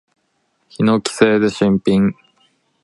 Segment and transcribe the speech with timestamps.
[0.67, 2.15] ヒノキ製で新品。